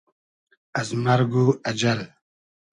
از 0.79 0.89
مئرگ 1.03 1.33
و 1.35 1.45
اجئل 1.69 1.99